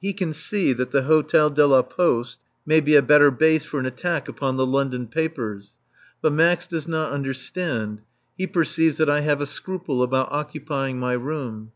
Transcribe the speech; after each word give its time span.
He 0.00 0.14
can 0.14 0.32
see 0.32 0.72
that 0.72 0.92
the 0.92 1.02
Hôtel 1.02 1.52
de 1.54 1.66
la 1.66 1.82
Poste 1.82 2.38
may 2.64 2.80
be 2.80 2.96
a 2.96 3.02
better 3.02 3.30
base 3.30 3.66
for 3.66 3.78
an 3.78 3.84
attack 3.84 4.28
upon 4.30 4.56
the 4.56 4.64
London 4.64 5.06
papers. 5.06 5.72
But 6.22 6.32
Max 6.32 6.66
does 6.66 6.88
not 6.88 7.12
understand. 7.12 8.00
He 8.38 8.46
perceives 8.46 8.96
that 8.96 9.10
I 9.10 9.20
have 9.20 9.42
a 9.42 9.46
scruple 9.46 10.02
about 10.02 10.32
occupying 10.32 10.98
my 10.98 11.12
room. 11.12 11.72